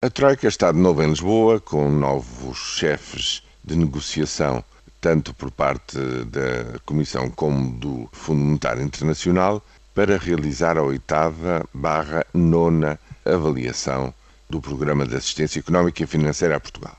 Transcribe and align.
A 0.00 0.08
Troika 0.08 0.46
está 0.46 0.70
de 0.70 0.78
novo 0.78 1.02
em 1.02 1.08
Lisboa, 1.08 1.58
com 1.58 1.90
novos 1.90 2.56
chefes 2.56 3.42
de 3.64 3.74
negociação, 3.74 4.62
tanto 5.00 5.34
por 5.34 5.50
parte 5.50 5.98
da 6.26 6.78
Comissão 6.86 7.28
como 7.28 7.72
do 7.72 8.08
Fundo 8.12 8.44
Monetário 8.44 8.80
Internacional, 8.80 9.60
para 9.92 10.16
realizar 10.16 10.78
a 10.78 10.84
oitava 10.84 11.68
barra 11.74 12.24
nona 12.32 12.96
avaliação 13.24 14.14
do 14.48 14.60
Programa 14.60 15.04
de 15.04 15.16
Assistência 15.16 15.58
Económica 15.58 16.04
e 16.04 16.06
Financeira 16.06 16.54
a 16.54 16.60
Portugal. 16.60 16.96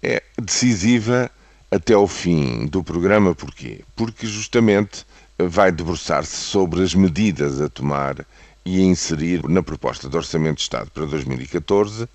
É 0.00 0.22
decisiva 0.40 1.28
até 1.68 1.94
ao 1.94 2.06
fim 2.06 2.66
do 2.66 2.80
programa, 2.84 3.34
porquê? 3.34 3.80
Porque 3.96 4.24
justamente 4.24 5.04
vai 5.36 5.72
debruçar-se 5.72 6.36
sobre 6.36 6.84
as 6.84 6.94
medidas 6.94 7.60
a 7.60 7.68
tomar 7.68 8.24
e 8.64 8.78
a 8.78 8.84
inserir 8.84 9.48
na 9.48 9.64
proposta 9.64 10.08
de 10.08 10.16
Orçamento 10.16 10.58
de 10.58 10.62
Estado 10.62 10.92
para 10.92 11.06
2014 11.06 12.08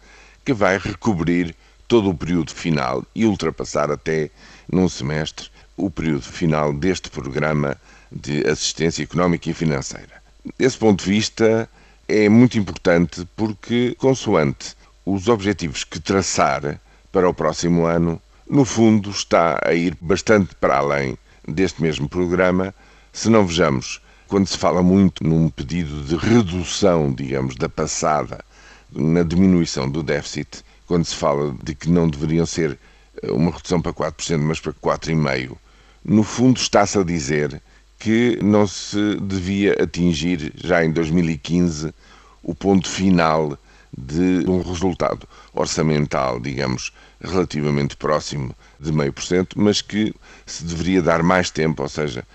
que 0.43 0.53
vai 0.53 0.77
recobrir 0.77 1.55
todo 1.87 2.09
o 2.09 2.15
período 2.15 2.51
final 2.51 3.05
e 3.13 3.25
ultrapassar 3.25 3.91
até 3.91 4.29
num 4.71 4.87
semestre 4.87 5.49
o 5.75 5.89
período 5.89 6.23
final 6.23 6.73
deste 6.73 7.09
programa 7.09 7.77
de 8.11 8.47
assistência 8.47 9.03
económica 9.03 9.49
e 9.49 9.53
financeira. 9.53 10.21
Desse 10.57 10.77
ponto 10.77 11.03
de 11.03 11.09
vista, 11.09 11.69
é 12.07 12.29
muito 12.29 12.57
importante 12.57 13.27
porque, 13.35 13.95
consoante 13.97 14.75
os 15.05 15.27
objetivos 15.27 15.83
que 15.83 15.99
traçar 15.99 16.79
para 17.11 17.29
o 17.29 17.33
próximo 17.33 17.85
ano, 17.85 18.21
no 18.49 18.65
fundo 18.65 19.09
está 19.09 19.59
a 19.63 19.73
ir 19.73 19.97
bastante 19.99 20.55
para 20.55 20.77
além 20.77 21.17
deste 21.47 21.81
mesmo 21.81 22.07
programa. 22.07 22.73
Se 23.11 23.29
não 23.29 23.45
vejamos, 23.45 24.01
quando 24.27 24.47
se 24.47 24.57
fala 24.57 24.81
muito 24.81 25.23
num 25.23 25.49
pedido 25.49 26.03
de 26.03 26.15
redução, 26.15 27.13
digamos, 27.13 27.55
da 27.55 27.67
passada 27.67 28.43
na 28.91 29.23
diminuição 29.23 29.89
do 29.89 30.03
déficit, 30.03 30.63
quando 30.87 31.05
se 31.05 31.15
fala 31.15 31.55
de 31.63 31.73
que 31.73 31.89
não 31.89 32.07
deveriam 32.07 32.45
ser 32.45 32.77
eh, 33.21 33.31
uma 33.31 33.51
redução 33.51 33.81
para 33.81 33.93
4%, 33.93 34.37
mas 34.39 34.59
para 34.59 34.73
4,5%, 34.73 35.57
no 36.03 36.23
fundo 36.23 36.57
está-se 36.57 36.97
a 36.97 37.03
dizer 37.03 37.61
que 37.99 38.39
não 38.41 38.65
se 38.65 39.15
devia 39.21 39.81
atingir 39.81 40.51
já 40.55 40.83
em 40.83 40.91
2015 40.91 41.93
o 42.41 42.55
ponto 42.55 42.89
final 42.89 43.57
de 43.95 44.43
um 44.47 44.61
resultado 44.61 45.27
orçamental, 45.53 46.39
digamos, 46.39 46.91
relativamente 47.21 47.95
próximo 47.95 48.55
de 48.79 48.91
meio 48.91 49.13
por 49.13 49.23
cento, 49.23 49.59
mas 49.59 49.81
que 49.81 50.13
se 50.45 50.63
deveria 50.63 51.01
dar 51.01 51.21
mais 51.21 51.51
tempo, 51.51 51.83
ou 51.83 51.89
seja, 51.89 52.25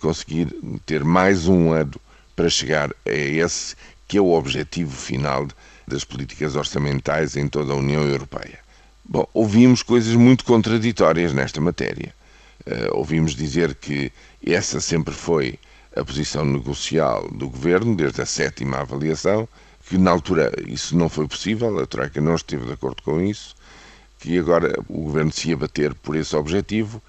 conseguir 0.00 0.48
ter 0.86 1.04
mais 1.04 1.46
um 1.46 1.72
ano 1.72 2.00
para 2.34 2.48
chegar 2.48 2.90
a 3.06 3.12
esse 3.12 3.76
que 4.06 4.16
é 4.18 4.20
o 4.20 4.32
objetivo 4.32 4.96
final 4.96 5.46
das 5.86 6.04
políticas 6.04 6.56
orçamentais 6.56 7.36
em 7.36 7.48
toda 7.48 7.72
a 7.72 7.76
União 7.76 8.02
Europeia. 8.02 8.58
Bom, 9.04 9.26
ouvimos 9.34 9.82
coisas 9.82 10.14
muito 10.14 10.44
contraditórias 10.44 11.32
nesta 11.32 11.60
matéria. 11.60 12.14
Uh, 12.66 12.96
ouvimos 12.96 13.34
dizer 13.34 13.74
que 13.74 14.10
essa 14.44 14.80
sempre 14.80 15.12
foi 15.12 15.58
a 15.94 16.04
posição 16.04 16.44
negocial 16.44 17.28
do 17.30 17.48
governo, 17.48 17.94
desde 17.94 18.22
a 18.22 18.26
sétima 18.26 18.78
avaliação, 18.78 19.46
que 19.88 19.98
na 19.98 20.10
altura 20.10 20.50
isso 20.66 20.96
não 20.96 21.08
foi 21.08 21.28
possível, 21.28 21.78
a 21.78 21.86
Troika 21.86 22.20
não 22.20 22.34
esteve 22.34 22.64
de 22.64 22.72
acordo 22.72 23.02
com 23.02 23.20
isso, 23.20 23.54
que 24.18 24.38
agora 24.38 24.72
o 24.88 25.02
governo 25.02 25.30
se 25.30 25.50
ia 25.50 25.56
bater 25.56 25.94
por 25.94 26.16
esse 26.16 26.34
objetivo 26.34 27.02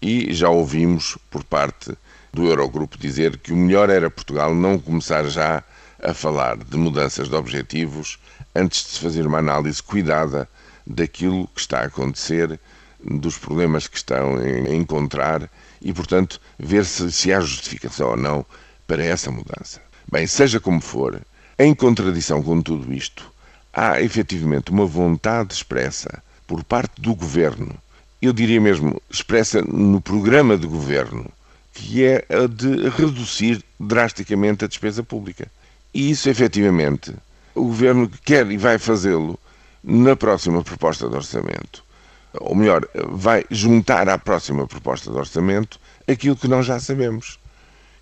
e 0.00 0.32
já 0.32 0.48
ouvimos 0.48 1.18
por 1.28 1.42
parte 1.42 1.92
do 2.32 2.46
Eurogrupo 2.46 2.96
dizer 2.96 3.36
que 3.38 3.52
o 3.52 3.56
melhor 3.56 3.90
era 3.90 4.08
Portugal 4.08 4.54
não 4.54 4.78
começar 4.78 5.24
já 5.28 5.64
a 6.02 6.14
falar 6.14 6.56
de 6.56 6.76
mudanças 6.76 7.28
de 7.28 7.34
objetivos 7.34 8.18
antes 8.54 8.84
de 8.84 8.90
se 8.90 9.00
fazer 9.00 9.26
uma 9.26 9.38
análise 9.38 9.82
cuidada 9.82 10.48
daquilo 10.86 11.48
que 11.54 11.60
está 11.60 11.80
a 11.80 11.86
acontecer, 11.86 12.58
dos 13.02 13.38
problemas 13.38 13.88
que 13.88 13.96
estão 13.96 14.36
a 14.36 14.74
encontrar 14.74 15.48
e, 15.80 15.92
portanto, 15.92 16.40
ver 16.58 16.84
se, 16.84 17.10
se 17.10 17.32
há 17.32 17.40
justificação 17.40 18.10
ou 18.10 18.16
não 18.16 18.44
para 18.86 19.04
essa 19.04 19.30
mudança. 19.30 19.80
Bem, 20.10 20.26
seja 20.26 20.60
como 20.60 20.80
for, 20.80 21.20
em 21.58 21.74
contradição 21.74 22.42
com 22.42 22.60
tudo 22.60 22.92
isto, 22.92 23.30
há 23.72 24.00
efetivamente 24.00 24.70
uma 24.70 24.84
vontade 24.84 25.54
expressa 25.54 26.22
por 26.46 26.64
parte 26.64 27.00
do 27.00 27.14
governo, 27.14 27.74
eu 28.20 28.32
diria 28.32 28.60
mesmo 28.60 29.00
expressa 29.08 29.62
no 29.62 30.00
programa 30.00 30.58
de 30.58 30.66
governo, 30.66 31.30
que 31.72 32.04
é 32.04 32.24
a 32.28 32.46
de 32.46 32.88
reduzir 32.90 33.64
drasticamente 33.78 34.64
a 34.64 34.68
despesa 34.68 35.02
pública. 35.02 35.50
E 35.92 36.10
isso, 36.10 36.28
efetivamente, 36.28 37.14
o 37.54 37.64
governo 37.64 38.08
quer 38.24 38.50
e 38.50 38.56
vai 38.56 38.78
fazê-lo 38.78 39.38
na 39.82 40.14
próxima 40.14 40.62
proposta 40.62 41.08
de 41.08 41.16
orçamento. 41.16 41.84
Ou 42.34 42.54
melhor, 42.54 42.86
vai 43.08 43.44
juntar 43.50 44.08
à 44.08 44.16
próxima 44.16 44.66
proposta 44.66 45.10
de 45.10 45.16
orçamento 45.16 45.80
aquilo 46.06 46.36
que 46.36 46.46
nós 46.46 46.66
já 46.66 46.78
sabemos. 46.78 47.38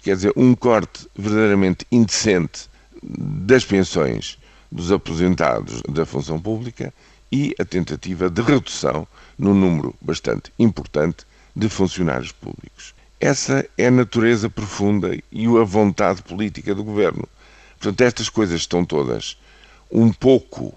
Quer 0.02 0.16
dizer, 0.16 0.32
um 0.36 0.54
corte 0.54 1.08
verdadeiramente 1.16 1.86
indecente 1.90 2.68
das 3.02 3.64
pensões 3.64 4.38
dos 4.70 4.92
aposentados 4.92 5.82
da 5.88 6.04
função 6.04 6.38
pública 6.38 6.92
e 7.32 7.54
a 7.58 7.64
tentativa 7.64 8.28
de 8.28 8.42
redução 8.42 9.06
no 9.38 9.54
número 9.54 9.94
bastante 10.00 10.52
importante 10.58 11.24
de 11.54 11.68
funcionários 11.68 12.32
públicos. 12.32 12.94
Essa 13.20 13.68
é 13.76 13.86
a 13.86 13.90
natureza 13.90 14.48
profunda 14.48 15.18
e 15.32 15.46
a 15.46 15.64
vontade 15.64 16.22
política 16.22 16.74
do 16.74 16.84
governo. 16.84 17.26
Portanto, 17.78 18.00
estas 18.00 18.28
coisas 18.28 18.60
estão 18.60 18.84
todas 18.84 19.36
um 19.90 20.12
pouco 20.12 20.74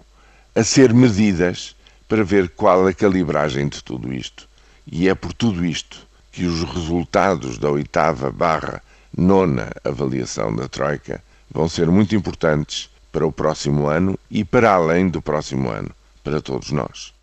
a 0.55 0.63
ser 0.63 0.93
medidas 0.93 1.75
para 2.07 2.23
ver 2.23 2.49
qual 2.49 2.85
a 2.87 2.93
calibragem 2.93 3.67
de 3.67 3.83
tudo 3.83 4.13
isto. 4.13 4.47
E 4.85 5.07
é 5.09 5.15
por 5.15 5.33
tudo 5.33 5.65
isto 5.65 6.05
que 6.31 6.45
os 6.45 6.63
resultados 6.63 7.57
da 7.57 7.69
oitava 7.69 8.31
barra 8.31 8.81
nona 9.15 9.71
avaliação 9.83 10.55
da 10.55 10.67
Troika 10.67 11.23
vão 11.49 11.67
ser 11.67 11.89
muito 11.89 12.15
importantes 12.15 12.89
para 13.11 13.25
o 13.25 13.31
próximo 13.31 13.87
ano 13.87 14.17
e 14.29 14.43
para 14.43 14.73
além 14.73 15.09
do 15.09 15.21
próximo 15.21 15.69
ano, 15.69 15.91
para 16.23 16.41
todos 16.41 16.71
nós. 16.71 17.13